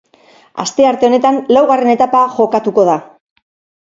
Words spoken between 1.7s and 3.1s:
etapa jokatuko da.